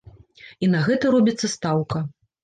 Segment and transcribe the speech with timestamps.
[0.63, 2.01] І на гэта робіцца стаўка.